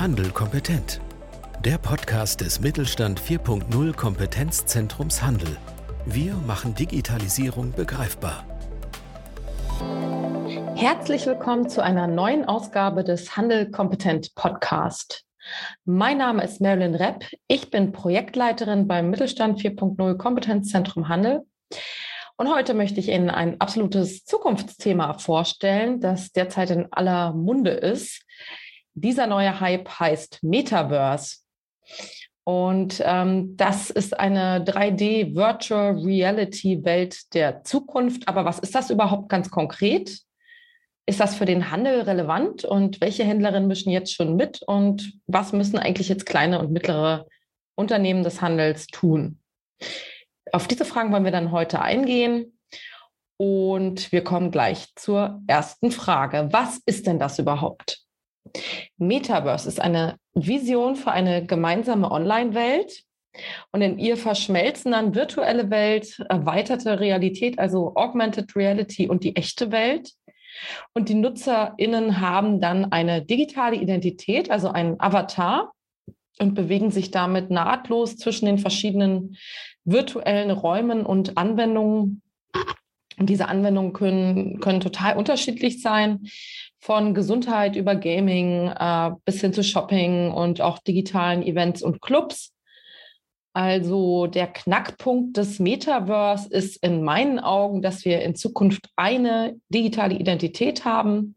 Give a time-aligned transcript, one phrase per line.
[0.00, 0.98] Handel kompetent.
[1.62, 5.58] Der Podcast des Mittelstand 4.0 Kompetenzzentrums Handel.
[6.06, 8.46] Wir machen Digitalisierung begreifbar.
[10.74, 15.26] Herzlich willkommen zu einer neuen Ausgabe des Handel kompetent Podcast.
[15.84, 17.26] Mein Name ist Marilyn Repp.
[17.46, 21.42] Ich bin Projektleiterin beim Mittelstand 4.0 Kompetenzzentrum Handel.
[22.38, 28.24] Und heute möchte ich Ihnen ein absolutes Zukunftsthema vorstellen, das derzeit in aller Munde ist.
[29.00, 31.38] Dieser neue Hype heißt Metaverse.
[32.44, 38.28] Und ähm, das ist eine 3D Virtual Reality Welt der Zukunft.
[38.28, 40.20] Aber was ist das überhaupt ganz konkret?
[41.06, 45.52] Ist das für den Handel relevant und welche Händlerinnen mischen jetzt schon mit und was
[45.52, 47.26] müssen eigentlich jetzt kleine und mittlere
[47.74, 49.40] Unternehmen des Handels tun?
[50.52, 52.58] Auf diese Fragen wollen wir dann heute eingehen.
[53.38, 56.50] Und wir kommen gleich zur ersten Frage.
[56.52, 58.04] Was ist denn das überhaupt?
[58.96, 63.04] Metaverse ist eine Vision für eine gemeinsame Online-Welt.
[63.70, 69.70] Und in ihr verschmelzen dann virtuelle Welt, erweiterte Realität, also Augmented Reality und die echte
[69.70, 70.12] Welt.
[70.94, 75.72] Und die NutzerInnen haben dann eine digitale Identität, also einen Avatar
[76.40, 79.36] und bewegen sich damit nahtlos zwischen den verschiedenen
[79.84, 82.22] virtuellen Räumen und Anwendungen.
[83.16, 86.26] Und diese Anwendungen können, können total unterschiedlich sein
[86.80, 92.54] von Gesundheit über Gaming äh, bis hin zu Shopping und auch digitalen Events und Clubs.
[93.52, 100.14] Also der Knackpunkt des Metaverse ist in meinen Augen, dass wir in Zukunft eine digitale
[100.14, 101.34] Identität haben.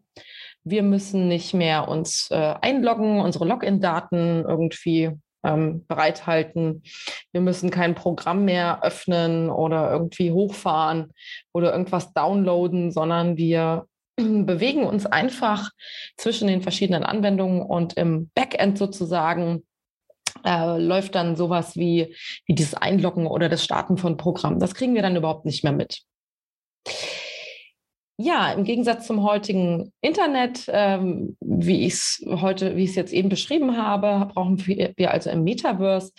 [0.64, 5.12] Wir müssen nicht mehr uns äh, einloggen, unsere Login-Daten irgendwie
[5.44, 6.84] ähm, bereithalten.
[7.34, 11.12] Wir müssen kein Programm mehr öffnen oder irgendwie hochfahren
[11.52, 13.88] oder irgendwas downloaden, sondern wir
[14.24, 15.72] bewegen uns einfach
[16.18, 19.64] zwischen den verschiedenen Anwendungen und im Backend sozusagen
[20.46, 22.16] äh, läuft dann sowas wie,
[22.46, 24.60] wie dieses Einloggen oder das Starten von Programmen.
[24.60, 26.04] Das kriegen wir dann überhaupt nicht mehr mit.
[28.18, 33.12] Ja, im Gegensatz zum heutigen Internet, ähm, wie ich es heute, wie ich es jetzt
[33.12, 36.12] eben beschrieben habe, brauchen wir also im Metaverse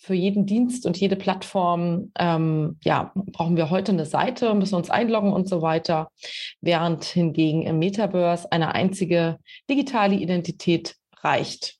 [0.00, 4.90] für jeden Dienst und jede Plattform, ähm, ja, brauchen wir heute eine Seite, müssen uns
[4.90, 6.12] einloggen und so weiter,
[6.60, 11.78] während hingegen im Metaverse eine einzige digitale Identität reicht.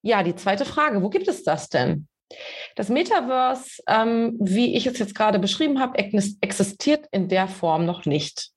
[0.00, 2.08] Ja, die zweite Frage, wo gibt es das denn?
[2.76, 8.04] Das Metaverse, ähm, wie ich es jetzt gerade beschrieben habe, existiert in der Form noch
[8.04, 8.50] nicht.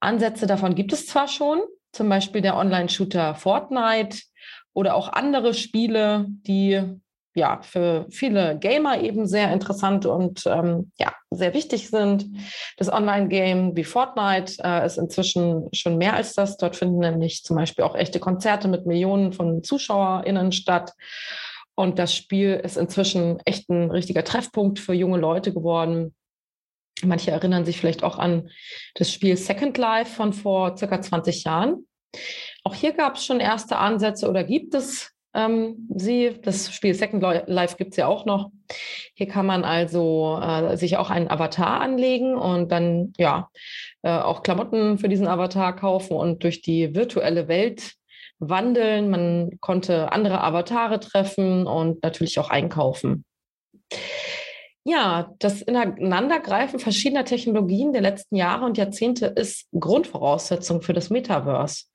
[0.00, 1.60] Ansätze davon gibt es zwar schon,
[1.92, 4.18] zum Beispiel der Online-Shooter Fortnite
[4.72, 6.80] oder auch andere Spiele, die
[7.34, 12.26] ja für viele Gamer eben sehr interessant und ähm, ja sehr wichtig sind.
[12.78, 16.56] Das Online-Game wie Fortnite äh, ist inzwischen schon mehr als das.
[16.56, 20.92] Dort finden nämlich zum Beispiel auch echte Konzerte mit Millionen von ZuschauerInnen statt.
[21.76, 26.14] Und das Spiel ist inzwischen echt ein richtiger Treffpunkt für junge Leute geworden.
[27.04, 28.48] Manche erinnern sich vielleicht auch an
[28.94, 31.86] das Spiel Second Life von vor circa 20 Jahren.
[32.64, 36.32] Auch hier gab es schon erste Ansätze oder gibt es ähm, sie.
[36.42, 38.50] Das Spiel Second Life gibt es ja auch noch.
[39.14, 43.50] Hier kann man also äh, sich auch einen Avatar anlegen und dann ja
[44.02, 47.92] äh, auch Klamotten für diesen Avatar kaufen und durch die virtuelle Welt
[48.38, 49.10] wandeln.
[49.10, 53.24] Man konnte andere Avatare treffen und natürlich auch einkaufen.
[54.84, 61.86] Ja, das Ineinandergreifen verschiedener Technologien der letzten Jahre und Jahrzehnte ist Grundvoraussetzung für das Metaverse.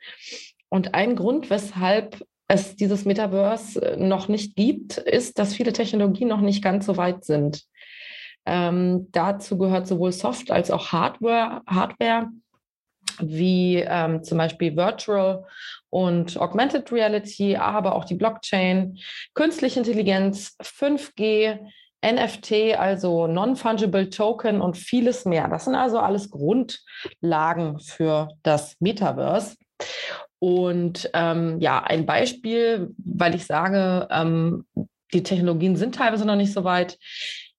[0.67, 6.27] Und ein Grund, weshalb es dieses Metaverse äh, noch nicht gibt, ist, dass viele Technologien
[6.27, 7.63] noch nicht ganz so weit sind.
[8.45, 12.27] Ähm, dazu gehört sowohl Soft als auch Hardware, Hardware
[13.29, 15.45] wie ähm, zum Beispiel Virtual
[15.89, 18.97] und Augmented Reality, aber auch die Blockchain,
[19.33, 21.59] künstliche Intelligenz, 5G,
[22.03, 25.47] NFT, also Non-Fungible Token und vieles mehr.
[25.47, 29.55] Das sind also alles Grundlagen für das Metaverse.
[30.39, 34.65] Und ähm, ja, ein Beispiel, weil ich sage, ähm,
[35.13, 36.97] die Technologien sind teilweise noch nicht so weit.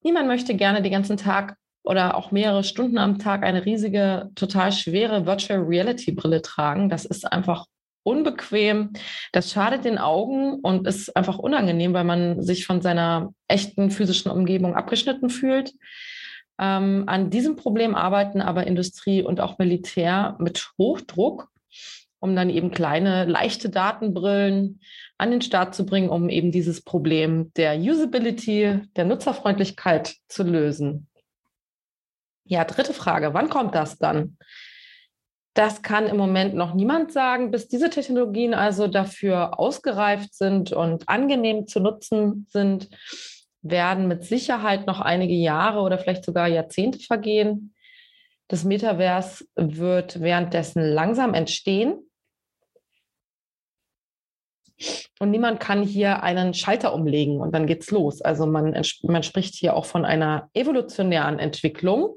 [0.03, 4.73] Niemand möchte gerne den ganzen Tag oder auch mehrere Stunden am Tag eine riesige, total
[4.73, 6.89] schwere Virtual Reality Brille tragen.
[6.89, 7.67] Das ist einfach
[8.05, 8.93] unbequem.
[9.33, 14.31] Das schadet den Augen und ist einfach unangenehm, weil man sich von seiner echten physischen
[14.31, 15.73] Umgebung abgeschnitten fühlt.
[16.59, 21.49] Ähm, an diesem Problem arbeiten aber Industrie und auch Militär mit Hochdruck
[22.23, 24.81] um dann eben kleine, leichte Datenbrillen
[25.19, 31.09] an den Start zu bringen, um eben dieses Problem der Usability, der Nutzerfreundlichkeit zu lösen.
[32.45, 34.37] Ja, dritte Frage, wann kommt das dann?
[35.55, 41.09] Das kann im Moment noch niemand sagen, bis diese Technologien also dafür ausgereift sind und
[41.09, 42.89] angenehm zu nutzen sind,
[43.61, 47.75] werden mit Sicherheit noch einige Jahre oder vielleicht sogar Jahrzehnte vergehen.
[48.49, 52.11] Das Metaverse wird währenddessen langsam entstehen.
[55.21, 58.21] Und niemand kann hier einen Schalter umlegen und dann geht's los.
[58.21, 62.17] Also man, man spricht hier auch von einer evolutionären Entwicklung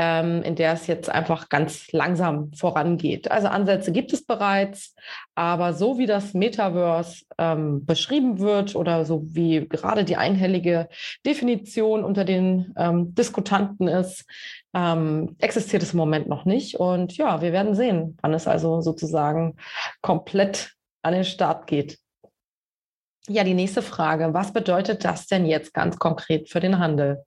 [0.00, 3.30] ähm, in der es jetzt einfach ganz langsam vorangeht.
[3.30, 4.94] Also Ansätze gibt es bereits,
[5.34, 10.88] aber so wie das Metaverse ähm, beschrieben wird oder so wie gerade die einhellige
[11.26, 14.24] Definition unter den ähm, Diskutanten ist,
[14.72, 16.76] ähm, existiert es im Moment noch nicht.
[16.76, 19.56] Und ja, wir werden sehen, wann es also sozusagen
[20.00, 20.72] komplett
[21.02, 21.98] an den Start geht.
[23.28, 24.32] Ja, die nächste Frage.
[24.32, 27.22] Was bedeutet das denn jetzt ganz konkret für den Handel?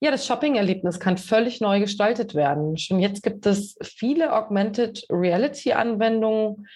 [0.00, 2.78] Ja, das Shopping-Erlebnis kann völlig neu gestaltet werden.
[2.78, 6.68] Schon jetzt gibt es viele Augmented Reality-Anwendungen,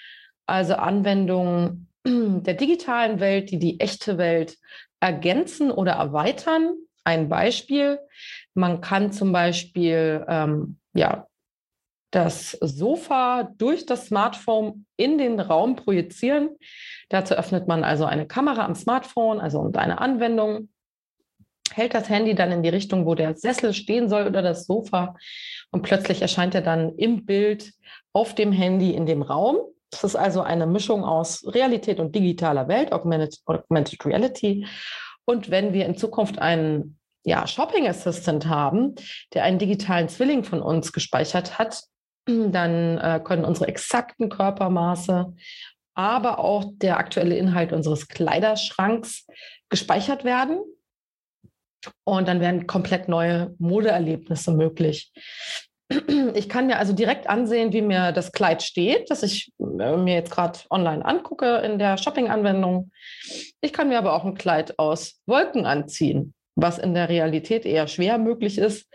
[0.46, 4.58] also Anwendungen der digitalen Welt, die die echte Welt
[4.98, 6.74] ergänzen oder erweitern.
[7.04, 8.00] Ein Beispiel,
[8.54, 11.26] man kann zum Beispiel ähm, ja,
[12.10, 16.50] das Sofa durch das Smartphone in den Raum projizieren.
[17.08, 20.68] Dazu öffnet man also eine Kamera am Smartphone, also und eine Anwendung
[21.76, 25.14] hält das Handy dann in die Richtung, wo der Sessel stehen soll oder das Sofa.
[25.70, 27.72] Und plötzlich erscheint er dann im Bild
[28.12, 29.58] auf dem Handy in dem Raum.
[29.90, 34.66] Das ist also eine Mischung aus Realität und digitaler Welt, Augmented, Augmented Reality.
[35.24, 38.94] Und wenn wir in Zukunft einen ja, Shopping Assistant haben,
[39.34, 41.82] der einen digitalen Zwilling von uns gespeichert hat,
[42.26, 45.34] dann äh, können unsere exakten Körpermaße,
[45.94, 49.26] aber auch der aktuelle Inhalt unseres Kleiderschranks
[49.68, 50.60] gespeichert werden
[52.04, 55.12] und dann werden komplett neue Modeerlebnisse möglich.
[56.34, 60.14] Ich kann mir also direkt ansehen, wie mir das Kleid steht, das ich äh, mir
[60.14, 62.90] jetzt gerade online angucke in der Shopping-Anwendung.
[63.60, 67.88] Ich kann mir aber auch ein Kleid aus Wolken anziehen, was in der Realität eher
[67.88, 68.88] schwer möglich ist.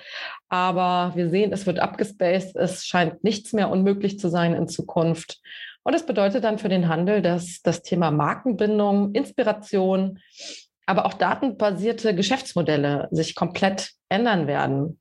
[0.49, 2.55] Aber wir sehen, es wird abgespaced.
[2.55, 5.39] Es scheint nichts mehr unmöglich zu sein in Zukunft.
[5.83, 10.19] Und das bedeutet dann für den Handel, dass das Thema Markenbindung, Inspiration,
[10.87, 14.99] aber auch datenbasierte Geschäftsmodelle sich komplett ändern werden.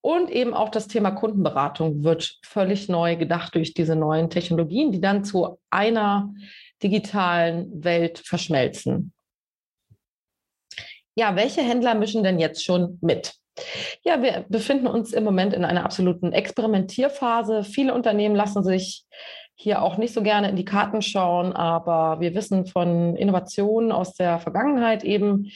[0.00, 5.00] Und eben auch das Thema Kundenberatung wird völlig neu gedacht durch diese neuen Technologien, die
[5.00, 6.32] dann zu einer
[6.80, 9.12] digitalen Welt verschmelzen.
[11.16, 13.34] Ja, welche Händler mischen denn jetzt schon mit?
[14.04, 17.64] Ja, wir befinden uns im Moment in einer absoluten Experimentierphase.
[17.64, 19.06] Viele Unternehmen lassen sich
[19.56, 24.12] hier auch nicht so gerne in die Karten schauen, aber wir wissen von Innovationen aus
[24.12, 25.50] der Vergangenheit eben,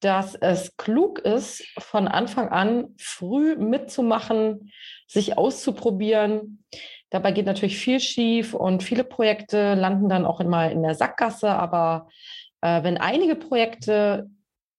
[0.00, 4.70] dass es klug ist, von Anfang an früh mitzumachen,
[5.06, 6.62] sich auszuprobieren.
[7.10, 11.48] Dabei geht natürlich viel schief und viele Projekte landen dann auch immer in der Sackgasse.
[11.50, 12.08] Aber
[12.60, 14.28] äh, wenn einige Projekte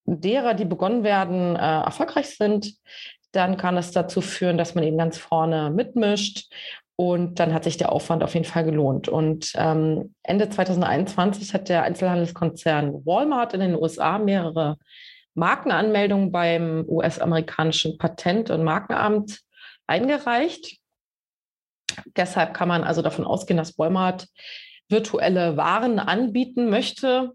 [0.04, 2.76] derer, die begonnen werden, äh, erfolgreich sind,
[3.32, 6.52] dann kann es dazu führen, dass man eben ganz vorne mitmischt
[7.00, 9.08] und dann hat sich der Aufwand auf jeden Fall gelohnt.
[9.08, 14.76] Und ähm, Ende 2021 hat der Einzelhandelskonzern Walmart in den USA mehrere
[15.32, 19.40] Markenanmeldungen beim US-amerikanischen Patent- und Markenamt
[19.86, 20.76] eingereicht.
[22.16, 24.28] Deshalb kann man also davon ausgehen, dass Walmart
[24.90, 27.32] virtuelle Waren anbieten möchte,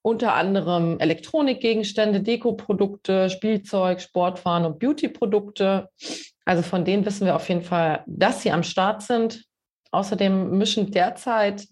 [0.00, 5.90] unter anderem Elektronikgegenstände, Dekoprodukte, Spielzeug, Sportwaren und Beautyprodukte.
[6.44, 9.44] Also von denen wissen wir auf jeden Fall, dass sie am Start sind.
[9.90, 11.66] Außerdem mischen derzeit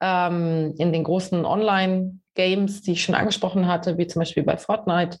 [0.00, 5.18] ähm, in den großen Online-Games, die ich schon angesprochen hatte, wie zum Beispiel bei Fortnite,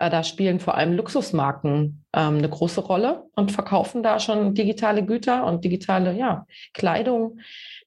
[0.00, 5.04] äh, da spielen vor allem Luxusmarken ähm, eine große Rolle und verkaufen da schon digitale
[5.04, 7.38] Güter und digitale ja, Kleidung.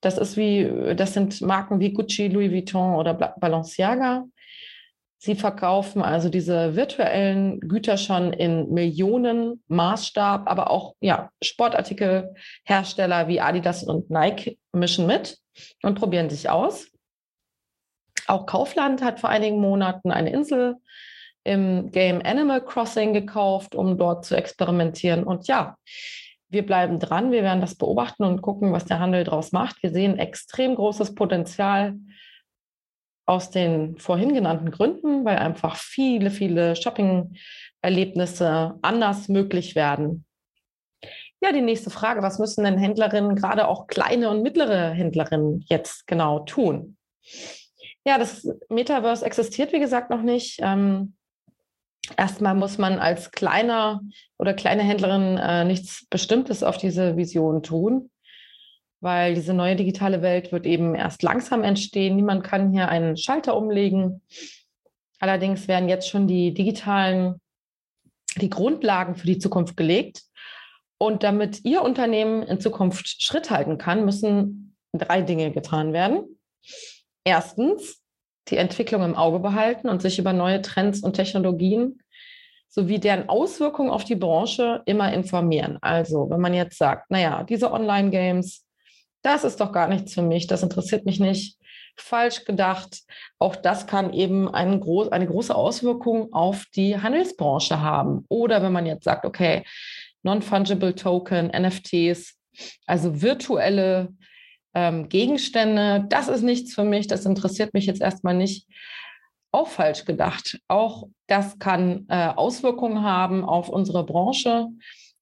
[0.01, 4.25] Das ist wie, das sind Marken wie Gucci, Louis Vuitton oder Balenciaga.
[5.25, 13.39] Sie verkaufen also diese virtuellen Güter schon in Millionen Maßstab, aber auch ja, Sportartikelhersteller wie
[13.39, 15.37] Adidas und Nike mischen mit
[15.81, 16.91] und probieren sich aus.
[18.27, 20.75] Auch Kaufland hat vor einigen Monaten eine Insel
[21.45, 25.23] im Game Animal Crossing gekauft, um dort zu experimentieren.
[25.23, 25.77] Und ja,
[26.49, 29.81] wir bleiben dran, wir werden das beobachten und gucken, was der Handel daraus macht.
[29.83, 31.95] Wir sehen extrem großes Potenzial
[33.25, 40.25] aus den vorhin genannten Gründen, weil einfach viele, viele Shopping-Erlebnisse anders möglich werden.
[41.41, 46.07] Ja, die nächste Frage, was müssen denn Händlerinnen, gerade auch kleine und mittlere Händlerinnen jetzt
[46.07, 46.97] genau tun?
[48.05, 50.59] Ja, das Metaverse existiert, wie gesagt, noch nicht.
[50.61, 51.15] Ähm,
[52.17, 54.01] Erstmal muss man als kleiner
[54.37, 58.11] oder kleine Händlerin äh, nichts Bestimmtes auf diese Vision tun,
[59.03, 62.15] weil diese neue digitale Welt wird eben erst langsam entstehen.
[62.15, 64.21] Niemand kann hier einen Schalter umlegen.
[65.19, 67.41] Allerdings werden jetzt schon die digitalen,
[68.37, 70.23] die Grundlagen für die Zukunft gelegt.
[70.97, 76.39] Und damit Ihr Unternehmen in Zukunft Schritt halten kann, müssen drei Dinge getan werden.
[77.25, 78.01] Erstens,
[78.47, 82.01] die Entwicklung im Auge behalten und sich über neue Trends und Technologien
[82.69, 85.77] sowie deren Auswirkungen auf die Branche immer informieren.
[85.81, 88.62] Also, wenn man jetzt sagt, naja, diese Online-Games,
[89.23, 91.57] das ist doch gar nichts für mich, das interessiert mich nicht,
[91.95, 93.03] falsch gedacht.
[93.39, 98.25] Auch das kann eben eine, groß, eine große Auswirkung auf die Handelsbranche haben.
[98.29, 99.63] Oder wenn man jetzt sagt, okay,
[100.23, 102.35] Non-Fungible Token, NFTs,
[102.85, 104.13] also virtuelle
[104.73, 108.67] ähm, Gegenstände, das ist nichts für mich, das interessiert mich jetzt erstmal nicht.
[109.51, 110.59] Auch falsch gedacht.
[110.67, 114.67] Auch das kann äh, Auswirkungen haben auf unsere Branche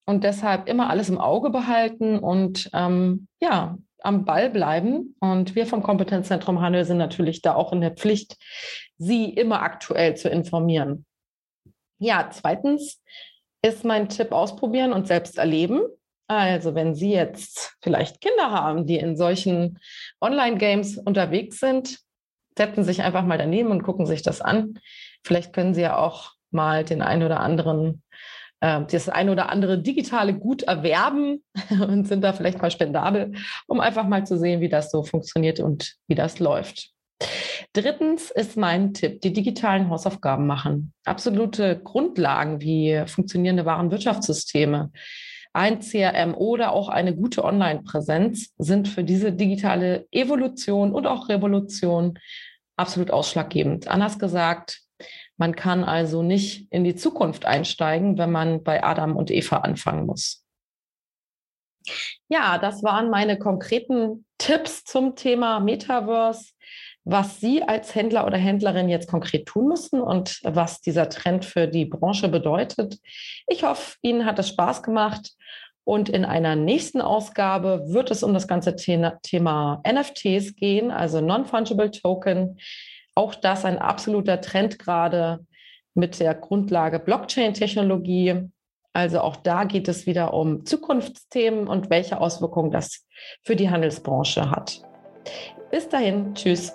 [0.06, 5.16] und deshalb immer alles im Auge behalten und ähm, ja, am Ball bleiben.
[5.20, 8.38] Und wir vom Kompetenzzentrum Handel sind natürlich da auch in der Pflicht,
[8.98, 11.06] Sie immer aktuell zu informieren.
[12.00, 13.02] Ja, zweitens
[13.64, 15.82] ist mein Tipp ausprobieren und selbst erleben.
[16.28, 19.80] Also wenn Sie jetzt vielleicht Kinder haben, die in solchen
[20.22, 22.00] Online-Games unterwegs sind,
[22.58, 24.80] setzen sich einfach mal daneben und gucken sich das an.
[25.24, 28.04] Vielleicht können Sie ja auch mal den einen oder anderen,
[28.62, 33.34] das ein oder andere digitale Gut erwerben und sind da vielleicht mal spendabel,
[33.68, 36.92] um einfach mal zu sehen, wie das so funktioniert und wie das läuft.
[37.74, 40.94] Drittens ist mein Tipp, die digitalen Hausaufgaben machen.
[41.06, 44.92] Absolute Grundlagen wie funktionierende Warenwirtschaftssysteme,
[45.54, 52.18] ein CRM oder auch eine gute Online-Präsenz sind für diese digitale Evolution und auch Revolution
[52.78, 53.88] absolut ausschlaggebend.
[53.88, 54.82] Anders gesagt,
[55.38, 60.06] man kann also nicht in die Zukunft einsteigen, wenn man bei Adam und Eva anfangen
[60.06, 60.44] muss.
[62.30, 66.52] Ja, das waren meine konkreten Tipps zum Thema Metaverse
[67.04, 71.68] was Sie als Händler oder Händlerin jetzt konkret tun müssen und was dieser Trend für
[71.68, 73.00] die Branche bedeutet.
[73.48, 75.32] Ich hoffe, Ihnen hat es Spaß gemacht.
[75.84, 81.90] Und in einer nächsten Ausgabe wird es um das ganze Thema NFTs gehen, also Non-Fungible
[81.90, 82.60] Token.
[83.16, 85.46] Auch das ein absoluter Trend gerade
[85.94, 88.50] mit der Grundlage Blockchain-Technologie.
[88.94, 93.06] Also auch da geht es wieder um Zukunftsthemen und welche Auswirkungen das
[93.44, 94.82] für die Handelsbranche hat.
[95.72, 96.74] Bis dahin, tschüss.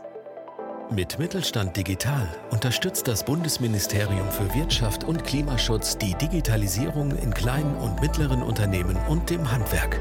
[0.91, 8.01] Mit Mittelstand Digital unterstützt das Bundesministerium für Wirtschaft und Klimaschutz die Digitalisierung in kleinen und
[8.01, 10.01] mittleren Unternehmen und dem Handwerk.